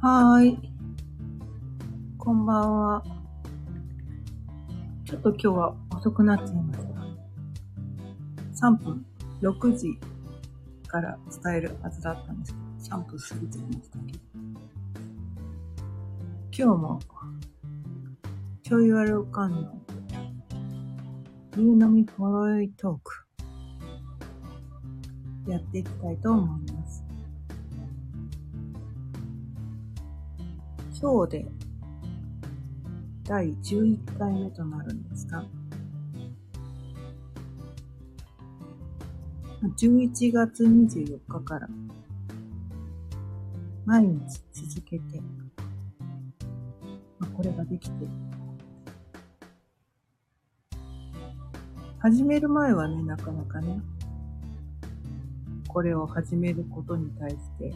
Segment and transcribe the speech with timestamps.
[0.00, 0.56] はーい。
[2.18, 3.02] こんばんは。
[5.04, 6.78] ちょっと今日は遅くなっちゃいまし
[8.60, 8.68] た。
[8.68, 9.04] 3分、
[9.42, 9.98] 6時
[10.86, 12.58] から伝えるはずだったんですけ
[12.90, 14.18] ど、3分過ぎちゃいましたけど。
[16.52, 17.00] 今日も、
[18.62, 19.82] ちょいわるおかんの、
[21.56, 23.26] 夕飲みほろいトーク、
[25.50, 26.77] やっていきたいと思います。
[31.00, 31.46] 今日で
[33.22, 35.44] 第11回目となるんですが、
[39.62, 41.68] 11月24日から
[43.86, 45.20] 毎日続けて、
[47.20, 48.06] まあこれができて、
[52.00, 53.80] 始める前はね、なかなかね、
[55.68, 57.72] これを始めることに対して、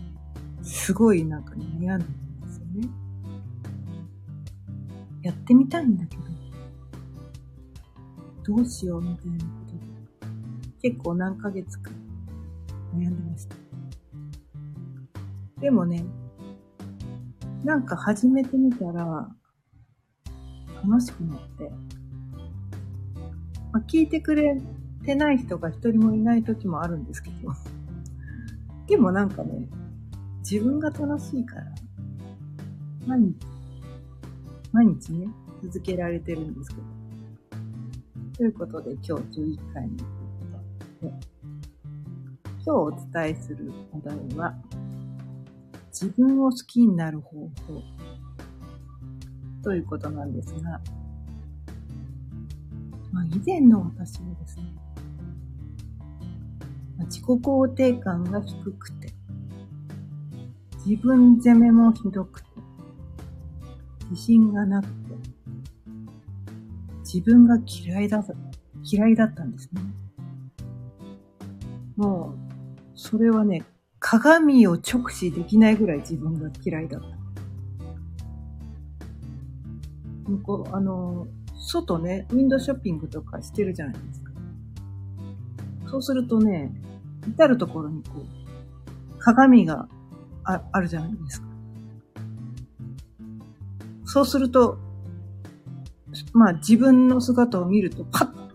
[0.65, 3.02] すごいなんか、悩んでるんですよね。
[5.23, 6.23] やってみたいんだけど、
[8.45, 9.75] どうしようみたいなこと、
[10.83, 11.91] 結構何ヶ月か
[12.93, 13.55] 悩んでました。
[15.61, 16.05] でもね、
[17.63, 19.29] なんか始めてみたら、
[20.85, 21.71] 楽しくなって、
[23.73, 24.61] まあ、聞いてくれ
[25.05, 27.53] てない人が一人もいない時もあるんですけど、
[28.89, 29.69] でもなんかね、
[30.39, 31.73] 自分が楽しいから、
[33.07, 33.52] 毎日
[34.73, 35.29] 毎日ね、
[35.63, 36.83] 続けられてるんですけど。
[38.39, 40.57] ということで、今日11回目というこ
[41.01, 41.15] とで、
[42.65, 44.55] 今日お伝えするお題は、
[45.91, 47.53] 自分を好きになる方法。
[49.63, 50.81] ということなんですが、
[53.13, 54.65] まあ、以前の私はですね、
[56.97, 59.13] まあ自己肯定感が低くて、
[60.85, 62.52] 自分責めもひどくて、
[64.13, 64.93] 自信がなくて、
[66.99, 68.23] 自分が嫌いだ、
[68.85, 69.81] 嫌いだったんですね。
[71.97, 72.39] もう、
[72.95, 73.65] それはね、
[73.99, 77.07] 鏡を直視できないぐらい自分が嫌いだった。
[80.31, 84.33] 向こう、あの、外ね、ウィンドショッピングとかしてるじゃないですか。
[85.87, 86.71] そうするとね、
[87.27, 89.89] 至るところにこう、鏡が
[90.45, 91.52] ああるじゃないですか。
[94.13, 94.79] そうすると、
[96.35, 98.55] まあ自分の姿を見るとパッと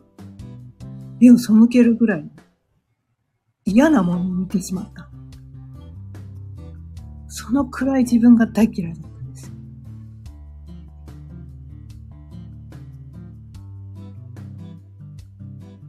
[1.20, 2.30] 目を背けるぐらい
[3.66, 5.10] 嫌なものを見てしまった。
[7.28, 9.52] そのくらい自分が大嫌いだったんです。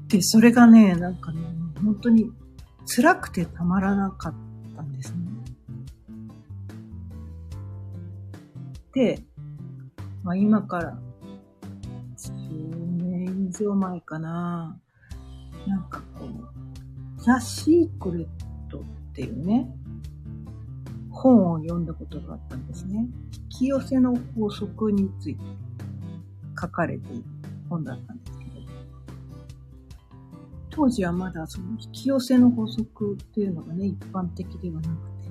[0.08, 1.42] で、それがね、なんかね、
[1.84, 2.32] 本当に
[2.86, 4.34] 辛くてたまらなかっ
[4.74, 5.18] たんですね。
[8.94, 9.27] で、
[10.28, 10.98] まあ今から
[12.18, 14.78] 10年以上前かな。
[15.66, 18.26] なんかこう、ザ・シークレッ
[18.70, 18.82] トっ
[19.14, 19.74] ていうね、
[21.10, 23.08] 本を読んだことがあったんですね。
[23.32, 25.40] 引き寄せの法則について
[26.60, 27.24] 書かれている
[27.70, 28.50] 本だったんですけど、
[30.68, 35.28] 当時はまだその引き寄せの法則っていうのがね、一般的ではなくて、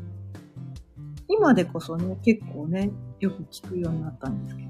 [1.28, 4.67] 今でこそね、結構ね、よく聞くようになったんですけど。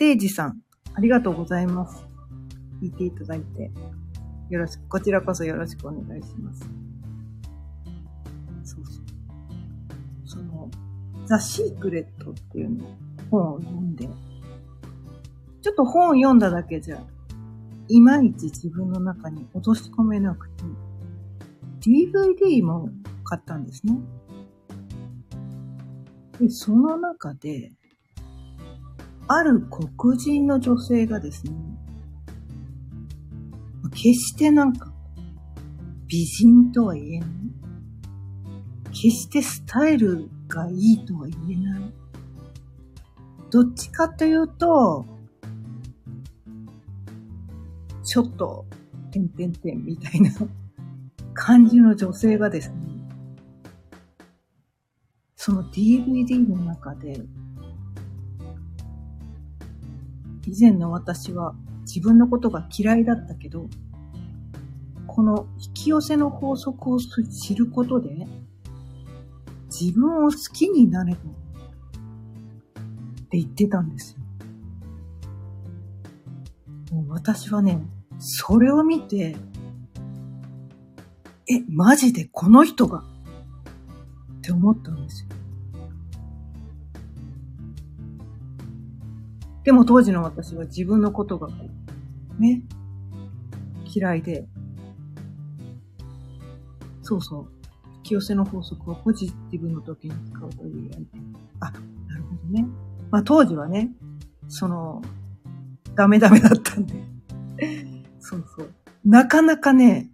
[0.00, 0.62] ステージさん、
[0.94, 2.02] ありがとうございます。
[2.82, 3.70] 聞いていただいて。
[4.48, 6.60] よろしく、こちらこそよろしくお願いします。
[8.64, 9.04] そうそう。
[10.24, 10.70] その、
[11.26, 12.86] ザ・シークレットっていうの
[13.30, 14.08] 本を読んで、
[15.60, 17.02] ちょっと本を読んだだけじゃ、
[17.88, 20.64] いまいち自分の中に落とし込めなくて、
[21.80, 22.88] DVD も
[23.22, 23.98] 買ったんですね。
[26.40, 27.74] で、その中で、
[29.32, 31.52] ある黒人の女性がですね、
[33.92, 34.92] 決してなんか、
[36.08, 37.30] 美人とは言えない。
[38.86, 41.92] 決してスタイルがいいとは言えない。
[43.52, 45.06] どっちかというと、
[48.02, 48.66] ちょっと、
[49.12, 50.32] てんてんてんみたいな
[51.34, 52.76] 感じの女性がですね、
[55.36, 57.28] その DVD の中で、
[60.46, 63.68] 以前の私は自分のことが嫌いだったけど、
[65.06, 68.26] この引き寄せの法則を知ることで、
[69.68, 71.20] 自分を好きになれるっ
[73.28, 74.20] て言ってたんですよ。
[76.96, 77.80] もう私はね、
[78.18, 79.36] それを見て、
[81.48, 83.00] え、マジでこの人が？
[83.00, 83.02] っ
[84.42, 85.28] て思ったんですよ。
[89.70, 91.54] でも当時の私は自分のことがこ
[92.40, 92.64] う、ね、
[93.84, 94.48] 嫌いで、
[97.02, 97.48] そうそう。
[97.98, 101.06] 引き寄せの法則はポジティブの時に使うというやり
[101.60, 102.66] 方あ、なるほどね。
[103.12, 103.92] まあ当時はね、
[104.48, 105.02] その、
[105.94, 106.94] ダメダメだったんで。
[108.18, 108.74] そうそう。
[109.04, 110.10] なかなかね、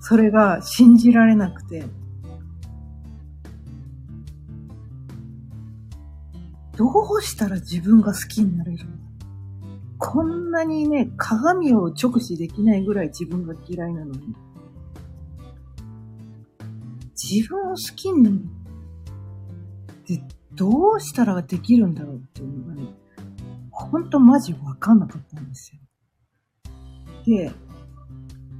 [0.00, 1.86] それが信じられなくて、
[6.76, 8.92] どうしたら自分が好きになれるの？
[9.98, 14.34] こんなにね、鏡を直視できないぐらい自分が嫌いなのに。
[17.14, 20.22] 自分を好きになるって
[20.54, 22.88] どうしたらできるんだろうっていうのがね、
[23.70, 25.80] ほんとマジわかんなかったんですよ。
[27.24, 27.52] で、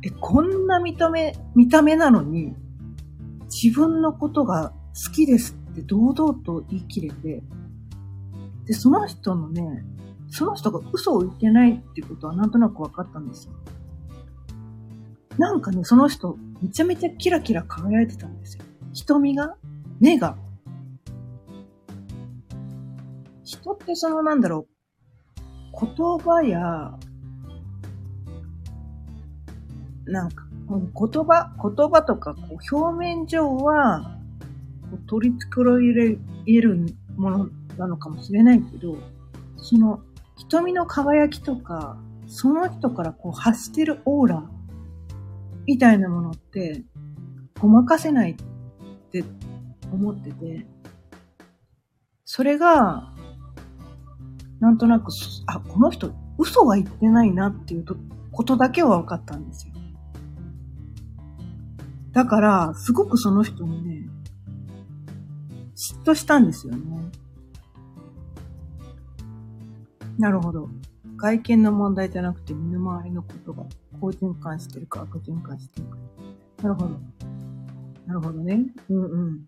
[0.03, 2.57] え、こんな見た目、見た目なのに、
[3.45, 4.73] 自分のことが
[5.05, 7.43] 好きですって堂々と言い切れて、
[8.67, 9.85] で、その人のね、
[10.29, 13.53] その人が嘘を言ってないっていうことはなんとなく分かったんですよ。
[15.39, 18.65] なんかね、その人、めちゃめちゃキラキラ輝いてたんですよ。
[18.93, 19.57] 瞳が、
[20.01, 20.37] 目が。
[23.45, 24.67] 人ってそのなんだろ
[25.81, 26.99] う、言葉や、
[30.07, 34.19] なんか、言葉、言葉とか、こう表面上は、
[35.07, 36.87] 取り繕える
[37.17, 37.49] もの
[37.79, 38.97] なのかもしれないけど、
[39.57, 40.01] その
[40.37, 44.51] 瞳の輝きとか、その人からこう発してるオーラ
[45.67, 46.85] みたいなものって、
[47.61, 48.37] ごまかせないっ
[49.11, 49.25] て
[49.93, 50.67] 思ってて、
[52.25, 53.13] それが、
[54.61, 55.11] なんとなく、
[55.47, 57.85] あ、この人嘘は言ってないなっていう
[58.33, 59.75] ことだけは分かったんですよ。
[62.13, 64.09] だから、すごくその人にね、
[65.77, 67.11] 嫉妬したんですよね。
[70.19, 70.69] なるほど。
[71.17, 73.65] 外見の問題じゃなくて身の回りのことが
[74.01, 75.97] 好循環してるか悪循環してるか。
[76.63, 77.01] なるほど。
[78.07, 78.67] なるほどね。
[78.89, 79.41] うんうん。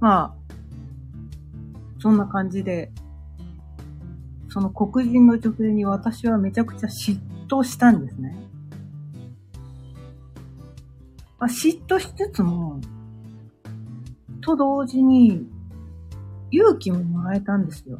[0.00, 0.34] まあ、
[2.00, 2.92] そんな感じで、
[4.48, 7.18] その黒人の女性に私はめちゃくちゃ嫉
[7.48, 8.36] 妬したんですね。
[11.38, 12.80] まあ、嫉妬しつつも、
[14.40, 15.46] と同時に、
[16.50, 17.98] 勇気をもらえたんですよ。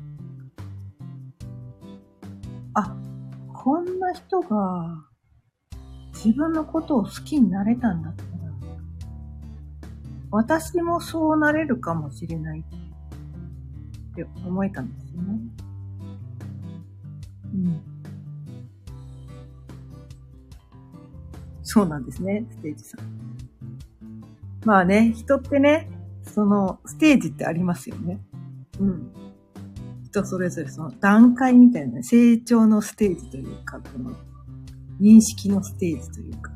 [2.74, 2.96] あ、
[3.52, 5.04] こんな人が
[6.12, 8.28] 自分のことを好きになれたんだったら、
[10.30, 15.40] 私もそうなれるかもしれないって思えたんですよね。
[17.54, 17.80] うん。
[21.62, 23.00] そうなんですね、ステージさん。
[24.64, 25.88] まあね、人ってね、
[26.22, 28.20] そのステージってありますよね。
[28.80, 29.12] うん。
[30.04, 34.12] 人それぞれその段階みたいな、成長のステージというか、この
[35.00, 36.50] 認識のステージというか、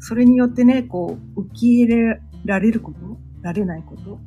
[0.00, 2.98] それによってね、こう、受け入れられること
[3.42, 4.18] られないこと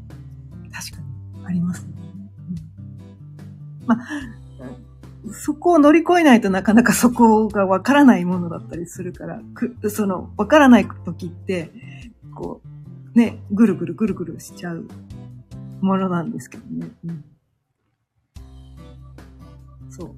[0.71, 1.01] 確か
[1.39, 1.93] にありますね。
[3.81, 3.97] うん、まあ、
[5.33, 11.71] そこを乗り越えないとなかなかそこがわからないものだったりするから、くその、わからない時って、
[12.35, 12.61] こ
[13.15, 14.87] う、ね、ぐるぐるぐるぐるしちゃう
[15.81, 16.87] ものなんですけどね。
[17.05, 17.23] うん、
[19.89, 20.15] そう。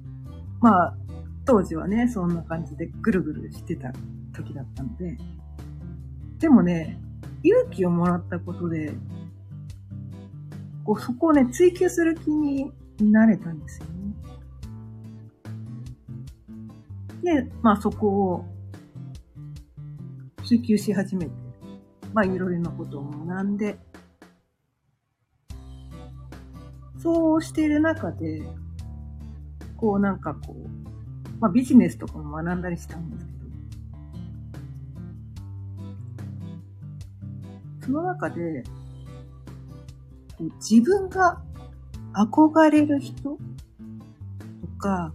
[0.60, 0.96] まあ、
[1.44, 3.92] 当時はね、そんな感じでぐるぐるしてた
[4.34, 5.18] 時だったので。
[6.38, 7.00] でもね、
[7.42, 8.94] 勇気をもらったことで、
[10.84, 13.92] こうそこをね、追求する気になれたんですよね。
[17.42, 18.44] で、まあそこを
[20.44, 21.32] 追求し始めて、
[22.12, 23.78] まあいろいろなことを学んで、
[27.04, 28.42] そうしている中で、
[29.76, 30.68] こうなんかこう、
[31.38, 33.32] まあビジネスとかも学んだりしたんですけ
[37.82, 38.64] ど、その中で、
[40.66, 41.42] 自分が
[42.14, 43.38] 憧れる人と
[44.78, 45.12] か、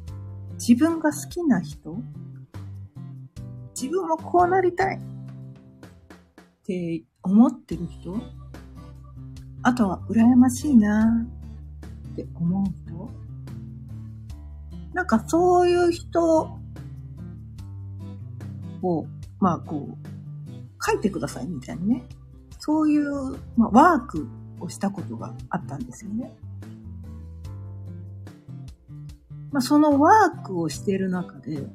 [0.59, 1.97] 自分が好きな人
[3.73, 4.99] 自分もこうなりたいっ
[6.65, 8.21] て思ってる人
[9.63, 11.25] あとは羨ましいな
[12.23, 13.09] って思う人？
[14.93, 16.49] なんかそういう人
[18.81, 19.05] を、
[19.39, 19.97] まあこう、
[20.83, 22.05] 書いてくださいみたいにね。
[22.59, 24.27] そういう、まあ、ワーク
[24.59, 26.35] をしたことがあったんですよね。
[29.51, 31.65] まあ、そのワークをしている中で、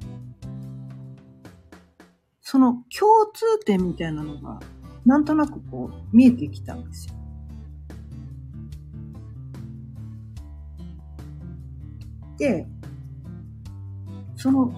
[2.40, 4.60] その共通点みたいなのが、
[5.06, 7.14] なんとなくこう、見えてきたんですよ。
[14.36, 14.72] その、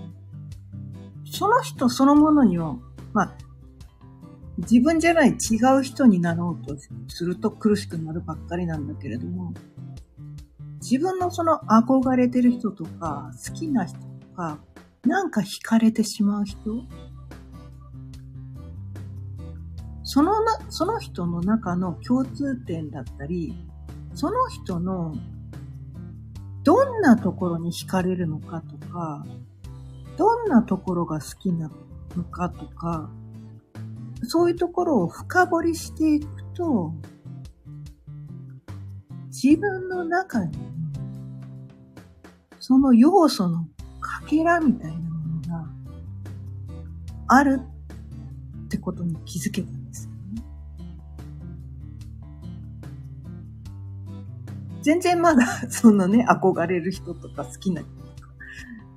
[1.24, 2.76] その人そのものには、
[3.12, 3.34] まあ、
[4.58, 6.76] 自分じゃない違う人になろうと
[7.08, 9.52] すると苦しくなるばっかりなんだけれども、
[10.80, 14.58] 自分のその憧れてる人とか、好きな人とか、
[15.04, 16.56] なんか惹かれてしまう人
[20.02, 23.54] そのな、その人の中の共通点だったり、
[24.14, 25.14] その人の
[26.66, 29.24] どんなところに惹かれるのかとか、
[30.16, 31.70] どんなところが好きな
[32.16, 33.08] のかとか、
[34.24, 36.92] そういうところを深掘りしていくと、
[39.28, 40.58] 自分の中に、
[42.58, 43.68] その要素の
[44.00, 45.68] かけらみたいなものが
[47.28, 47.60] ある
[48.64, 49.68] ってことに気づけた
[54.86, 58.30] 全然まだ そんなね、憧れる人とか好きな人とか、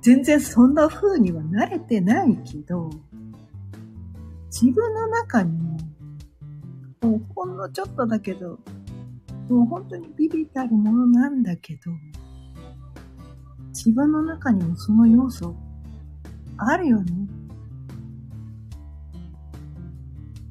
[0.02, 2.90] 全然そんな風には慣れてないけど、
[4.52, 5.78] 自分の中にも、
[7.02, 8.60] もうほんのちょっとだけど、
[9.48, 11.90] もう本当にビビたるものなんだけど、
[13.70, 15.56] 自分の中にもその要素
[16.56, 17.12] あるよね。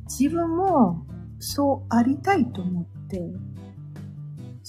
[0.03, 1.05] 自分も
[1.39, 3.21] そうありたいと思って、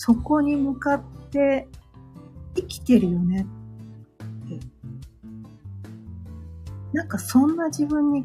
[0.02, 1.68] そこに向かって
[2.56, 3.46] 生きてるよね
[4.46, 4.58] って。
[6.94, 8.24] なんかそんな自分に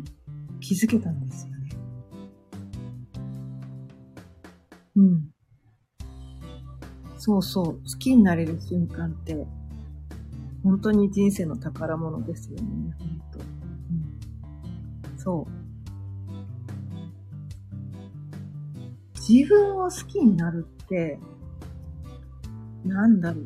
[0.61, 1.69] 気づけたんですよね。
[4.95, 5.29] うん。
[7.17, 9.45] そうそう、好きになれる瞬間って、
[10.63, 13.39] 本当に人生の宝物ですよね、本当。
[13.39, 15.51] うん、そう。
[19.29, 21.19] 自分を好きになるって、
[22.85, 23.45] なんだろう。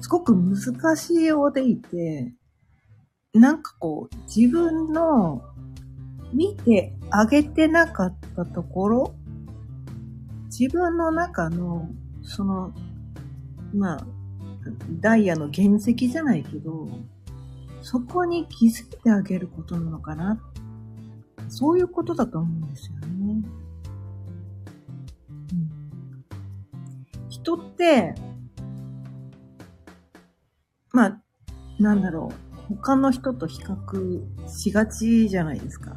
[0.00, 2.32] すごく難しいようでいて、
[3.34, 5.42] なんかこう、自分の
[6.32, 9.14] 見てあげてなかったところ、
[10.46, 11.88] 自分の中の、
[12.22, 12.72] その、
[13.74, 14.06] まあ、
[15.00, 16.88] ダイヤの原石じゃないけど、
[17.82, 20.40] そこに気づいてあげることなのかな。
[21.48, 23.06] そういうことだと思うんですよね。
[25.52, 25.68] うん、
[27.28, 28.14] 人って、
[30.92, 31.22] まあ、
[31.78, 32.46] なんだろう。
[32.68, 35.96] 他の人と比較しがちじゃないですか。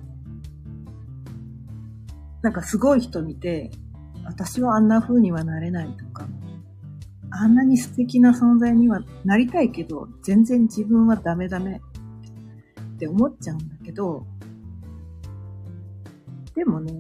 [2.42, 3.72] なんかすごい人見て、
[4.24, 6.28] 私はあんな風にはなれないとか、
[7.32, 11.82] あんなに素敵な存在にはなりたいけど、全然自分はダメダメ
[12.96, 14.26] って思っちゃうんだけど、
[16.60, 16.92] でもね、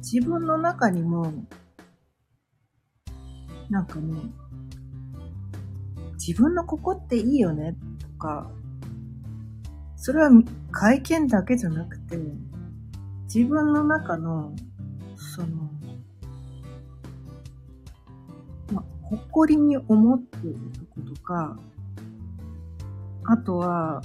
[0.00, 1.32] 自分の中にも、
[3.70, 4.20] なんかね、
[6.18, 8.50] 自分のここっていいよねとか、
[9.96, 10.30] それは
[10.72, 12.18] 会見だけじゃなくて、
[13.34, 14.54] 自分の中の、
[15.16, 15.70] その、
[18.74, 21.58] ま、誇りに思っているとことか、
[23.24, 24.02] あとは、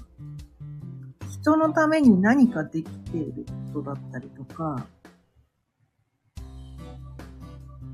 [1.41, 4.85] 人のために何かできていることだったりとか、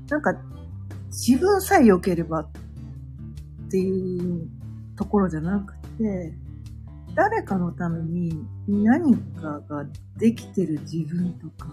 [0.08, 0.34] なんか、
[1.10, 2.48] 自分さえ良ければっ
[3.70, 4.48] ていう
[4.96, 6.34] ところじゃなくて、
[7.14, 9.86] 誰かのために何かが
[10.16, 11.70] できてる自分とか、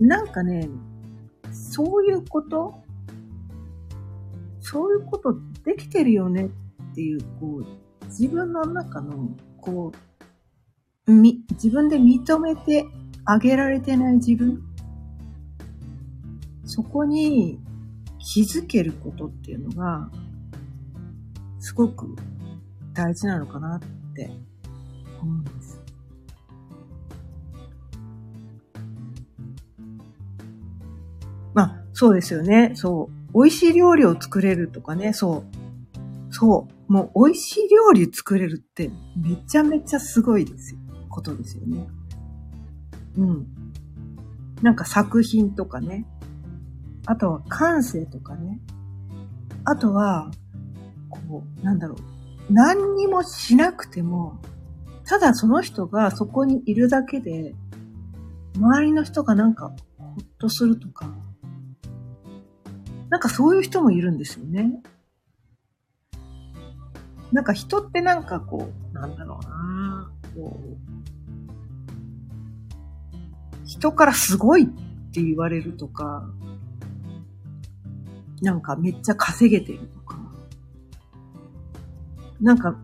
[0.00, 0.68] なんかね、
[1.52, 2.82] そういうこと
[4.60, 5.34] そういうこと
[5.64, 7.66] できてるよねっていう、こう、
[8.10, 9.92] 自分の中の、こ
[11.06, 12.86] う、み、自分で認めて
[13.24, 14.62] あげられてない自分
[16.70, 17.58] そこに
[18.20, 20.08] 気づけることっていうのが、
[21.58, 22.14] すごく
[22.94, 23.80] 大事なのかなっ
[24.14, 24.30] て
[25.20, 25.80] 思うんです。
[31.54, 32.70] まあ、そうですよね。
[32.76, 33.34] そう。
[33.34, 35.44] 美味しい料理を作れるとかね、そ
[36.30, 36.32] う。
[36.32, 36.79] そう。
[36.90, 40.80] もう美味しい料理作れるってめちゃめちゃすごいですよ。
[41.08, 41.86] ことですよね。
[43.16, 43.46] うん。
[44.60, 46.04] なんか作品とかね。
[47.06, 48.60] あとは感性とかね。
[49.64, 50.32] あとは、
[51.08, 52.52] こう、なんだろう。
[52.52, 54.40] 何にもしなくても、
[55.04, 57.54] ただその人がそこにいるだけで、
[58.56, 61.14] 周りの人がなんかほっとするとか、
[63.10, 64.82] なんかそういう人もいるんですよね。
[67.32, 70.10] なんか人ってなんかこう、なんだろうな。
[70.34, 70.90] こう
[73.70, 74.66] 人からすごいっ
[75.12, 76.28] て言われるとか、
[78.42, 80.18] なんかめっちゃ稼げてるとか、
[82.40, 82.76] なんか、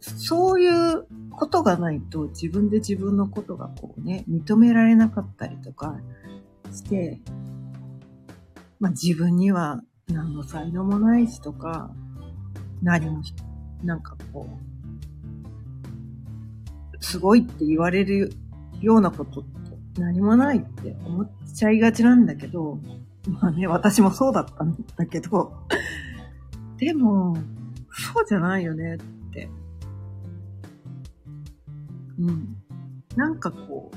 [0.00, 5.98] そういうことがないと自分で自分のことがこうね、認められなかったりとか
[6.72, 7.20] して、
[8.78, 11.90] まあ自分には何の才能もないしとか、
[12.82, 13.22] 何も、
[13.82, 14.48] なんかこ
[16.92, 18.32] う、すごいって言われる
[18.80, 19.58] ようなことって
[20.00, 22.78] 何もないって思っちゃいがちなんだけど、
[23.28, 25.52] まあね、私もそうだったんだけど、
[26.78, 27.36] でも、
[27.90, 28.98] そうじゃないよねっ
[29.32, 29.50] て。
[32.18, 32.56] うん。
[33.16, 33.96] なんかこう、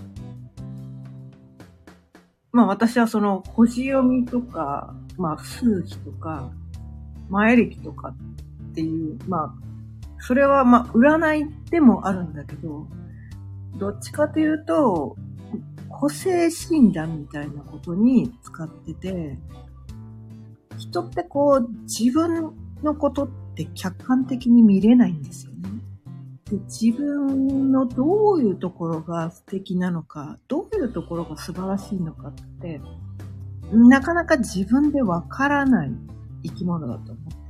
[2.51, 6.51] まあ私はその星読みとか、まあ数秘とか、
[7.29, 8.09] 前歴とか
[8.71, 9.70] っていう、まあ、
[10.21, 12.87] それはまあ占いでもあるんだけど、
[13.77, 15.17] どっちかというと、
[15.89, 19.37] 個性診断みたいなことに使ってて、
[20.77, 25.69] 人ってこう自分のことって客観的に見れないんですよね。
[26.49, 32.81] で自分のどういうところが素敵なのか、どういうところが素晴らしいのかって、
[33.73, 35.91] なかなか自分でわからない
[36.43, 37.40] 生き物だと思ってて、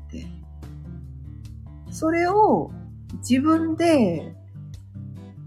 [1.91, 2.71] それを
[3.17, 4.33] 自分で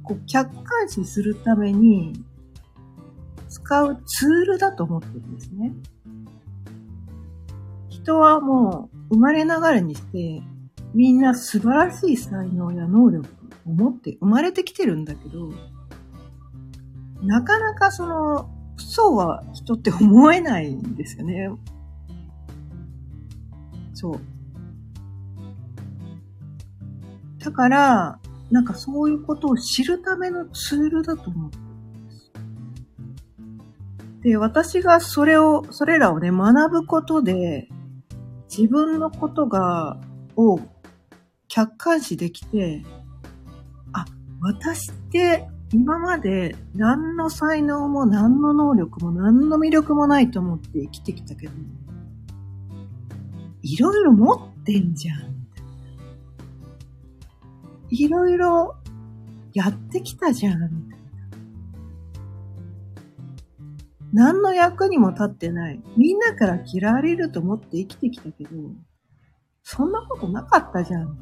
[0.03, 2.13] こう客観視するために
[3.49, 5.73] 使うツールだと思ってるんですね。
[7.89, 10.43] 人はもう生まれながらにして、
[10.93, 13.27] みんな素晴らしい才能や能力
[13.67, 15.51] を持って生まれてきてるんだけど、
[17.23, 21.49] なかなかその、そうは人って思えないんですよね。
[23.95, 24.21] そう。
[27.44, 28.18] だから、
[28.50, 31.59] なんかそういうことを知るためのツールだと思って
[34.24, 37.68] で、私がそれを、それらをね、学ぶことで、
[38.48, 40.00] 自分のことが、
[40.35, 40.59] を
[41.46, 42.83] 客観視できて、
[43.92, 44.07] あ、
[44.40, 51.52] 私って今まで何の才能も何の能力も何の魅力もないと思って生きてきたけど、
[53.61, 55.34] いろいろ持ってんじゃん。
[57.96, 58.74] いろいろ
[59.52, 60.62] やってきたじゃん。
[60.62, 61.04] みたいな
[64.12, 65.80] 何の役にも立ってない。
[65.96, 68.50] みんなから嫌われると思って生きてきたけど、
[69.62, 71.09] そんなことなかったじゃん。
[71.09, 71.16] っ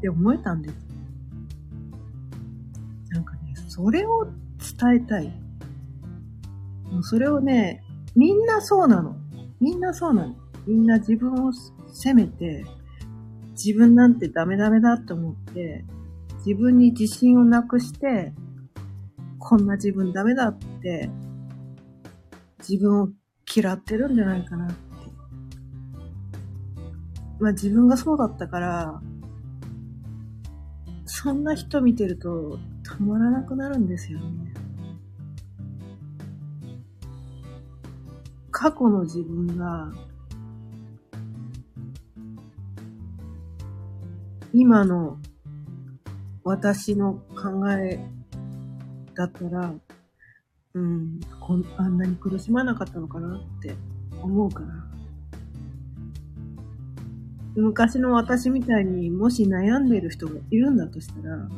[0.00, 0.74] て思えたんです。
[3.10, 4.28] なんかね、それを
[4.80, 5.28] 伝えたい。
[6.92, 7.82] もうそれをね、
[8.14, 9.16] みんなそうなの。
[9.60, 10.36] みんなそうなの。
[10.66, 11.52] みんな自分を
[11.92, 12.64] 責めて、
[13.62, 15.84] 自分なんてダメダメだと思って、
[16.46, 18.32] 自分に自信をなくして、
[19.40, 21.10] こんな自分ダメだって、
[22.60, 23.08] 自分を
[23.52, 24.74] 嫌ってるんじゃないかなって。
[27.40, 29.02] まあ自分がそうだったから、
[31.06, 34.54] そんな人見てるとたまらなくなるんですよね。
[38.52, 39.92] 過去の自分が、
[44.54, 45.18] 今の
[46.42, 48.00] 私の考え
[49.14, 49.74] だったら、
[50.74, 53.74] うん、こんあんなに苦しまなかったのかなって
[54.22, 54.68] 思うから。
[57.56, 61.48] 昔の私みたいにもし悩んでる人がいるんだとしたら、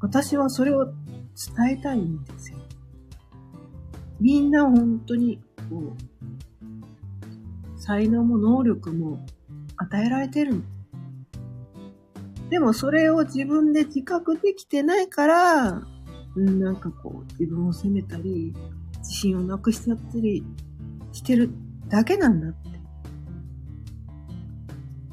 [0.00, 0.94] 私はそれを伝
[1.72, 2.58] えたいんですよ。
[4.20, 5.40] みんな本当に、
[5.70, 5.96] こ
[7.76, 9.26] う、才能も能力も
[9.76, 10.62] 与えられてるで
[12.50, 15.82] でもそれを自分で自覚できてないから、
[16.34, 18.54] なんかこう、自分を責めたり、
[18.98, 20.44] 自信をなくしちゃったり
[21.12, 21.50] してる
[21.88, 22.68] だけなんだって。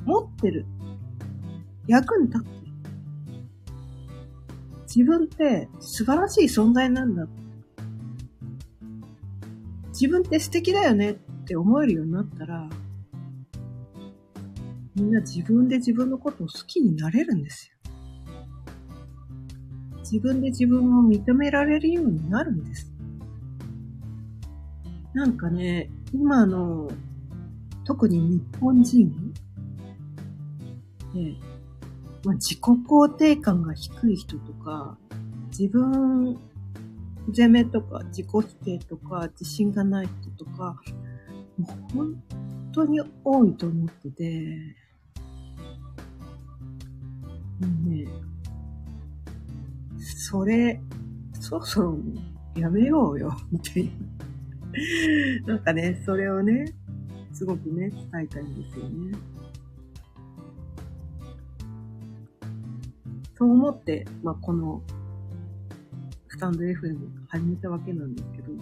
[0.06, 0.66] 持ってる。
[1.88, 2.56] 役に立ってる。
[4.96, 7.28] 自分って素晴らしい存在なんだ。
[9.90, 12.70] 自分って素敵だよねって思えるようになったら、
[14.96, 17.76] みんな自分で自分のことを好きになれるんですよ。
[20.00, 22.94] 自分で自分を認められるようになるんです。
[25.14, 26.90] なんかね、今の、
[27.84, 29.34] 特に日本人、
[31.14, 31.36] ね、
[32.24, 34.98] まあ、自己肯定感が低い人とか、
[35.50, 36.38] 自分
[37.34, 40.76] 責めとか自己否定とか自信がない人とか、
[41.58, 42.24] もう本
[42.72, 44.76] 当に多いと思ってて、
[48.04, 48.12] ね、
[49.98, 50.82] それ、
[51.40, 51.98] そろそろ
[52.56, 53.90] やめようよ、 みたい
[55.46, 55.54] な。
[55.54, 56.74] なんかね、それをね、
[57.32, 59.18] すごくね、伝えたいんですよね。
[63.38, 64.82] そう思って、まあ、この、
[66.30, 68.54] スタンド FM 始めたわけなんですけど、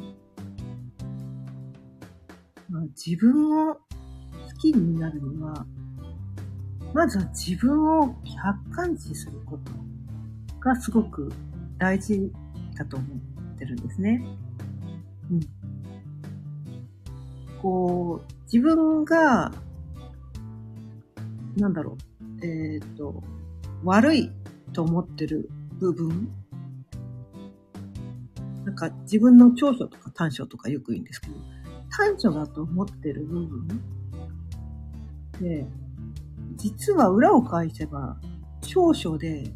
[2.70, 3.82] まあ、自分を好
[4.60, 5.66] きになるには、
[6.94, 9.72] まずは自分を客観視すること
[10.60, 11.32] がすごく
[11.78, 12.32] 大事
[12.78, 14.24] だと思ってるんですね。
[15.32, 15.40] うん。
[17.62, 19.52] こう、自分が、
[21.58, 21.98] なんだろ
[22.42, 23.24] う、えっ、ー、と、
[23.84, 24.32] 悪い
[24.74, 26.32] と思ってる部分
[28.66, 31.36] なんか自分の長所とか短所とかよく言うんですけど、
[31.90, 33.68] 短所だと思ってる部分
[35.42, 35.66] で、
[36.56, 38.18] 実は裏を返せば、
[38.62, 39.52] 長所で、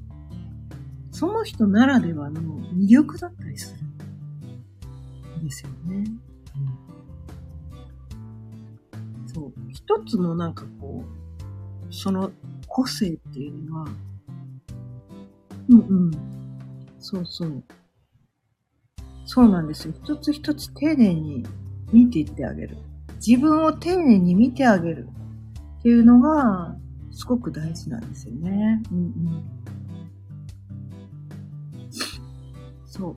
[1.11, 2.41] その人ならではの
[2.73, 6.05] 魅力だったりするんですよね。
[9.15, 9.53] うん、そう。
[9.71, 11.03] 一つのなんかこ
[11.89, 12.31] う、その
[12.67, 13.87] 個性っていうのは、
[15.69, 16.11] うんうん。
[16.99, 17.63] そうそう。
[19.25, 19.93] そうなんですよ。
[20.03, 21.45] 一つ一つ丁寧に
[21.91, 22.77] 見ていってあげる。
[23.25, 25.07] 自分を丁寧に見てあげる
[25.87, 26.75] っていうのが、
[27.11, 28.83] すごく大事なんですよね。
[28.91, 29.43] うんうん。
[32.85, 33.15] そう。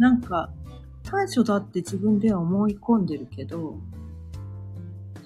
[0.00, 0.52] なんか、
[1.02, 3.80] 短所だって自分では思い込んでるけど、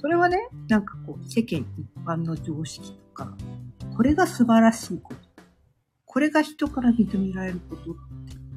[0.01, 3.37] それはね、なんかこう、世間一般の常識とか、
[3.95, 5.21] これが素晴らしいこと。
[6.07, 7.95] これが人から認められることっ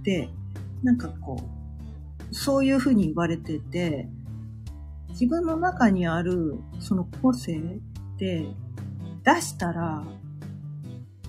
[0.03, 0.29] て言って、
[0.83, 1.37] なんかこ
[2.31, 4.07] う、そういうふうに言われてて、
[5.19, 8.47] 自分の中にあるその個性って
[9.23, 10.03] 出したら、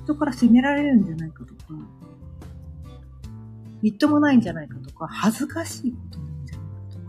[0.05, 1.63] 人から責められるんじゃないかとか、
[3.81, 7.05] みっともないんじゃないかとか、恥ずかしいことなんじゃないかとか、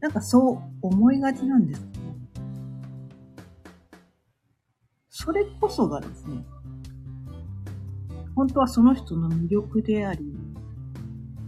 [0.00, 2.04] なんかそう思いがちなんですけど、
[5.10, 6.44] それこそがですね、
[8.34, 10.36] 本当はその人の魅力であり、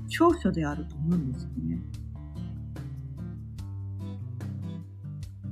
[0.07, 1.81] 長所であると思うんですよね。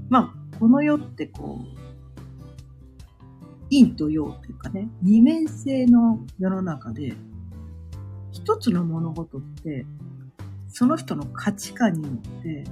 [0.09, 1.79] まあ、この世ってこう、
[3.71, 7.15] 陰と陽というかね、二面性の世の中で、
[8.33, 9.85] 一つの物事って、
[10.69, 12.65] その人の価値観によって、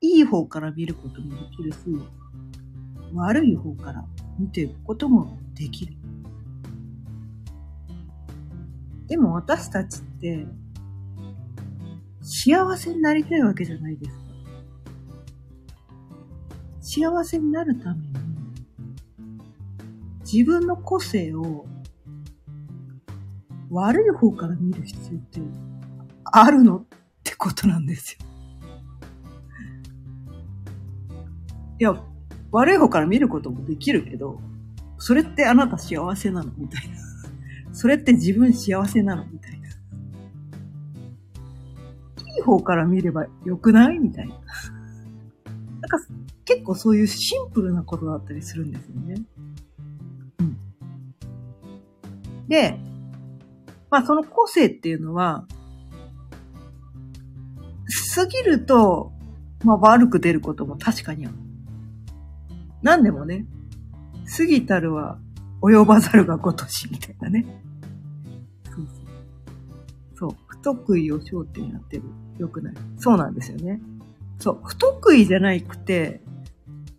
[0.00, 1.78] いい方から見ることもできるし、
[3.14, 4.04] 悪い方から
[4.38, 5.94] 見ていくこともできる。
[9.06, 10.46] でも私たちって、
[12.22, 14.25] 幸せになりたいわけじゃないですか。
[16.88, 18.08] 幸せになるために、
[20.20, 21.66] 自分の個性を
[23.70, 25.40] 悪い方から見る必要って
[26.26, 26.84] あるのっ
[27.24, 28.24] てことなんですよ。
[31.80, 32.00] いや、
[32.52, 34.40] 悪い方から見ることもできるけど、
[34.98, 36.94] それってあなた幸せなのみたいな。
[37.72, 39.66] それって自分幸せなのみたいな。
[39.66, 39.72] い
[42.38, 44.34] い方から見ればよくないみたいな。
[44.34, 44.40] なん
[45.88, 45.98] か
[46.46, 49.22] 結構そういうシンプルなことだったりするんですよね。
[50.40, 50.56] うん
[52.48, 52.78] で、
[53.90, 55.46] まあその個性っていうのは、
[58.14, 59.12] 過ぎると、
[59.64, 61.34] まあ悪く出ることも確かにある。
[62.82, 63.46] 何でもね、
[64.36, 65.18] 過ぎたるは
[65.60, 67.44] 及ばざるがごとしみたいなね。
[68.64, 68.86] そうそう。
[70.16, 70.36] そう。
[70.46, 72.04] 不得意を焦点になってる。
[72.38, 72.74] よくない。
[72.98, 73.80] そうなんですよね。
[74.38, 74.60] そう。
[74.64, 76.20] 不得意じゃなくて、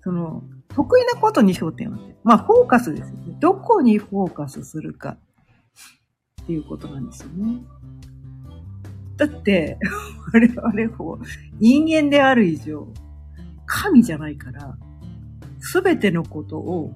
[0.07, 2.15] その、得意なことに焦点を当てる。
[2.23, 3.35] まあ、フォーカスですよね。
[3.41, 5.17] どこにフォーカスするか。
[6.43, 7.59] っていうことなんですよね。
[9.17, 9.77] だって、
[10.31, 11.19] 我々も
[11.59, 12.87] 人間である以上、
[13.65, 14.77] 神じゃないから、
[15.59, 16.93] すべてのことを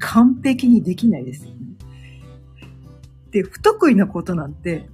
[0.00, 1.58] 完璧にできないですよね。
[3.30, 4.90] で、不得意なことなんて、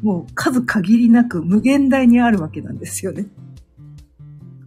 [0.00, 3.26] もう数限りなく無限大にあるわけなんですよね。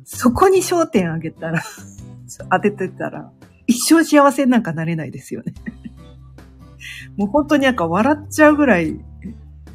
[0.06, 1.62] そこに焦点あげたら、
[2.52, 3.32] 当ててたら、
[3.68, 5.54] 一生幸せなんかなれないですよね。
[7.18, 9.00] もう本当になんか笑っちゃうぐらい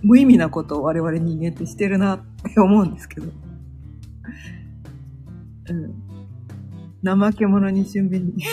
[0.02, 2.20] 無意味なことを我々人間ってしてるなっ
[2.54, 3.28] て思うんですけど。
[5.70, 6.08] うん。
[7.04, 8.44] 怠け者に俊敏に。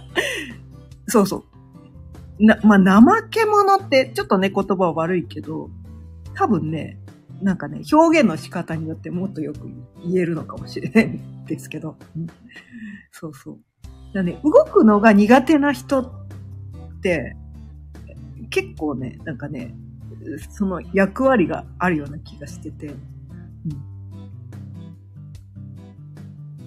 [1.06, 1.44] そうそ
[2.38, 2.44] う。
[2.44, 5.70] な、まあ、怠け者ってちょっとね、言葉は悪いけど、
[6.34, 6.98] 多分ね、
[7.42, 9.70] なんかね、表現の仕方によってもっとよく
[10.04, 11.96] 言えるのかもしれないですけど。
[12.16, 12.26] うん、
[13.12, 13.58] そうそう。
[14.12, 16.10] だね、動くのが苦手な人っ
[17.02, 17.36] て、
[18.50, 19.74] 結構ね、なんかね、
[20.50, 22.94] その役割があるような気がしてて、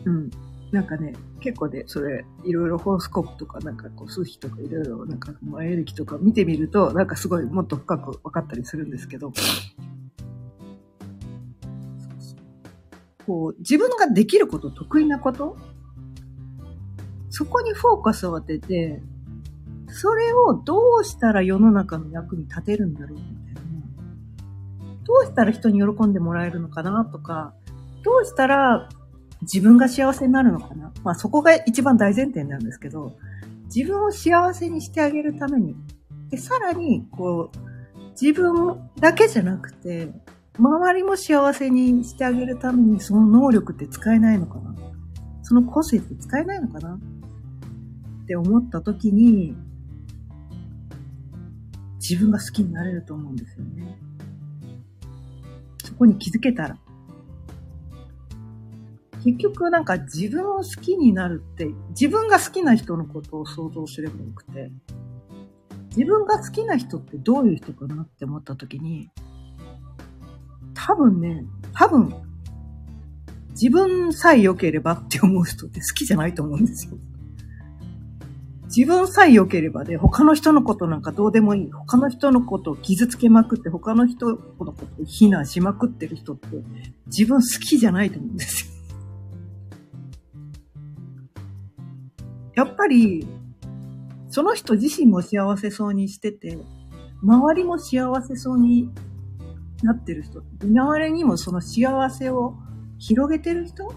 [0.06, 0.14] うん。
[0.14, 0.30] うん。
[0.72, 9.32] なんかね、結構ね、それ、いろいろホロスコープとか、なんかこう、数比とかいろいろ、なんか前歴とか見てみると、なんかすごいもっと深く分かったりするんですけど、
[13.26, 15.58] こう、自分ができること、得意なこと
[17.30, 19.02] そこにフォーカスを当てて、
[19.88, 23.62] それをどうしたら世の中の役に立てるんだろうみたいな。
[25.04, 27.54] どうしたら人に喜んでもらえるのかなとか、
[28.04, 28.90] どうしたら
[29.42, 33.14] 自分が幸せになるのかなまあそこが一番大前提なんですけど、
[33.74, 35.76] 自分を幸せにしてあげるために、
[36.30, 37.58] で、さらに、こう、
[38.20, 40.12] 自分だけじゃなくて、
[40.58, 44.76] 周りも幸せにしてあげるためにその能力って使えないのかな？
[45.42, 46.94] その個性って使えないのかな？
[48.24, 49.56] って思った時に、
[52.00, 53.98] 自分が好きになれると思うんですよね。
[55.84, 56.78] そこに気づけたら。
[59.24, 64.72] 結局なんか自分を好きになるって、自分が好きな人のことを想像すればよくて、
[65.96, 69.10] 自分が好きな人ってどういう人かなって思った時に、
[70.86, 72.14] 多分ね、多分、
[73.52, 76.98] 自分さえ良ければって思う人って好きじゃないと思うんですよ。
[78.66, 81.72] 自分さえ良ければで、他の人のことなんかどうでもいい。
[81.72, 86.48] 他の人のことを傷つけまくって、他の人のことを非難しまくってる人って、
[87.06, 88.74] 自分好きじゃないと思うんですよ。
[92.56, 93.26] やっぱり、
[94.28, 96.58] その人自身も幸せそうにしてて、
[97.22, 98.90] 周りも幸せそうに
[99.84, 102.56] なってる人、周りにもその幸せを
[102.98, 103.88] 広げてる人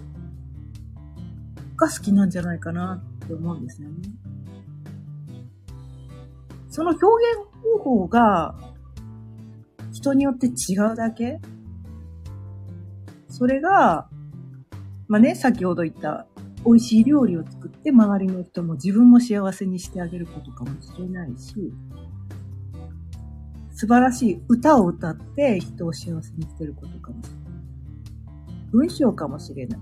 [1.77, 3.97] が好きなんじゃないかなって思うんですよね。
[6.69, 7.09] その表現
[7.63, 8.55] 方法が
[9.93, 11.41] 人によって違うだけ
[13.29, 14.09] それが、
[15.09, 16.27] まあね、先ほど言った
[16.65, 21.73] 美味しい料理を作って周りの人も自分も幸せにしてあげることかもしれないし、
[23.79, 28.71] 素晴らしい歌を歌って人を幸せにしてることかもしれない。
[28.73, 29.81] 文章かもしれない。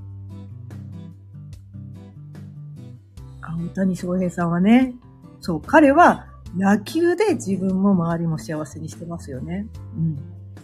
[3.41, 4.97] あ、大谷翔平さんはね、
[5.41, 6.27] そう、彼は
[6.57, 9.69] 野球で自分も周りも幸せにしてますよね。
[9.97, 10.19] うん。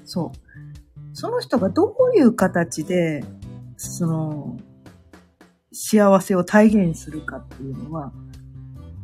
[0.04, 1.16] そう。
[1.16, 3.22] その人がどういう形で、
[3.76, 4.56] その、
[5.72, 8.12] 幸せを体現するかっていうのは、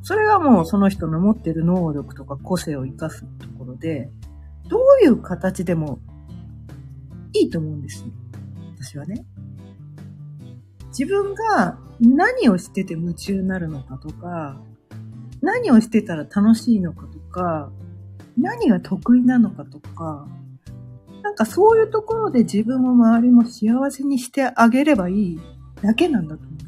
[0.07, 4.09] それはもうその人の持ってる能力とか個性を活かすところで、
[4.69, 5.99] どういう形でも
[7.33, 8.13] いいと思うんですよ。
[8.81, 9.27] 私はね。
[10.97, 14.61] 自分が何をしてて夢中になるのかとか、
[15.43, 17.73] 何をしてたら楽しいのかとか、
[18.39, 20.29] 何が得意なのかとか、
[21.25, 25.41] なんかそういうところで自分も周りも幸せにしてあげればいい
[25.83, 26.66] だけなんだと思う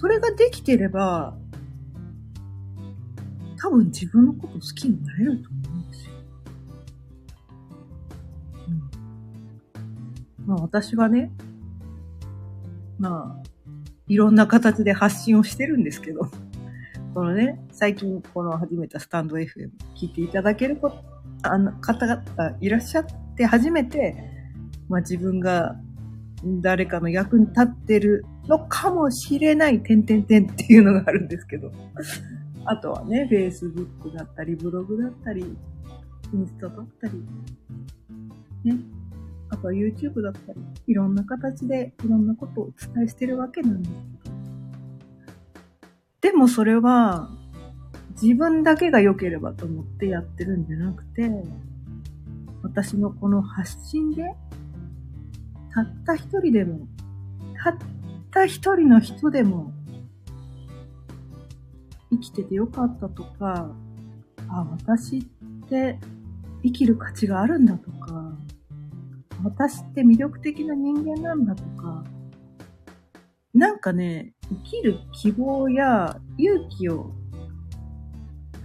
[0.00, 1.36] それができてれば、
[3.58, 6.14] 多分自分のこと好きになれると思うんですよ。
[10.38, 10.46] うん。
[10.46, 11.30] まあ私はね、
[12.98, 13.48] まあ、
[14.06, 16.22] いろんな形で発信をしてるんですけど、
[17.12, 20.94] このね、最近この始めたスタンド FM 聞いていただけるこ
[21.42, 22.24] あの方々
[22.62, 24.16] いらっしゃって初めて、
[24.88, 25.76] まあ自分が
[26.62, 31.72] 誰かの役に立ってるのかもしれない、点々点っていうのがあるんですけど。
[32.64, 35.56] あとはね、Facebook だったり、ブログだったり、
[36.32, 37.14] インスタだったり、
[38.64, 38.78] ね、
[39.48, 44.36] あとは YouTube だったり、いろんな形でいろんなことをお伝えしてるわけなんですけど。
[46.20, 47.30] でもそれは、
[48.22, 51.30] 自分だけが良ければと思ってやってるんじゃなくて、
[52.62, 54.22] 私のこの発信で、
[55.72, 56.86] たった一人でも、
[57.62, 57.76] たっ
[58.30, 59.72] た一人の人でも、
[62.10, 63.70] 生きててよかったとか、
[64.48, 65.22] あ、私っ
[65.68, 65.98] て
[66.62, 68.32] 生きる価値があるんだとか、
[69.42, 72.04] 私って魅力的な人間なんだとか、
[73.54, 77.12] なんかね、生きる希望や勇気を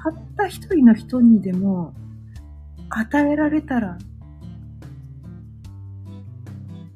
[0.04, 1.94] たった一人の人にでも
[2.90, 3.98] 与えられたら、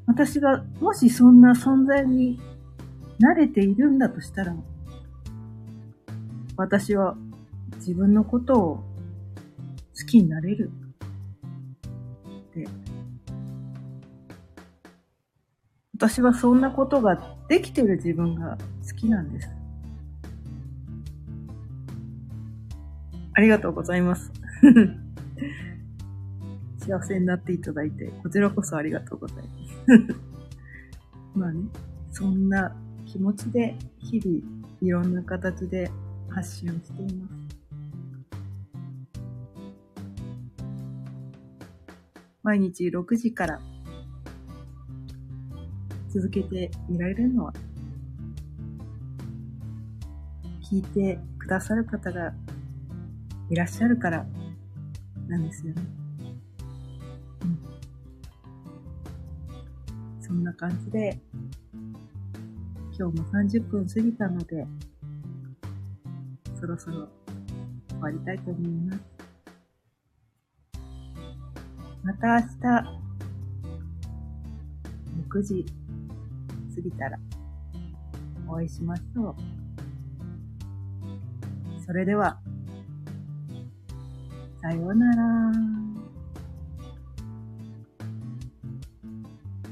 [0.06, 2.40] 私がもしそんな存在に
[3.20, 4.56] 慣れているんだとしたら、
[6.56, 7.16] 私は
[7.78, 8.84] 自分のことを
[9.98, 10.70] 好きになれる
[12.52, 12.68] って
[16.00, 19.50] 私はそんなことができてる自分が好きなんです。
[23.34, 24.32] ありがとうございます。
[26.80, 29.50] 幸せになっていただいて、こちらこそありがとうございます。
[31.40, 31.66] まあね、
[32.12, 32.74] そんな
[33.12, 34.40] 気持ちで日々
[34.84, 35.90] いろんな形で
[36.30, 37.34] 発信をしています。
[42.44, 43.60] 毎日6時から
[46.10, 47.54] 続けていられるのは、
[50.62, 52.32] 聞いてくださる方が
[53.50, 54.24] いらっしゃるから
[55.28, 55.82] なんですよね。
[57.42, 57.60] うん。
[60.22, 61.20] そんな感じで、
[63.00, 64.68] 今日も30分過ぎたので、
[66.60, 67.08] そろそろ
[67.92, 69.00] 終わりたいと思います。
[72.04, 72.48] また明日、
[75.30, 75.66] 6時
[76.76, 77.18] 過ぎたら
[78.50, 79.36] お会いしましょう。
[81.86, 82.38] それでは、
[84.62, 85.79] さようなら。